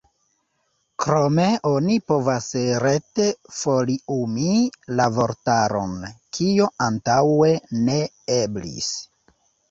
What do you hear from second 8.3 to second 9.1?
eblis.